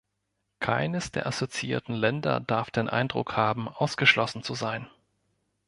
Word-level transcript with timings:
Keines 0.59 1.11
der 1.11 1.27
assoziierten 1.27 1.93
Länder 1.93 2.39
darf 2.39 2.71
den 2.71 2.89
Eindruck 2.89 3.37
haben, 3.37 3.67
ausgeschlossen 3.69 4.41
zu 4.41 4.55
sein. 4.55 4.87